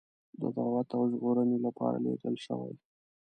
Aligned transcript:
د 0.41 0.41
دعوت 0.55 0.89
او 0.97 1.03
ژغورنې 1.11 1.57
لپاره 1.65 1.97
لېږل 2.05 2.35
شوی. 2.45 2.73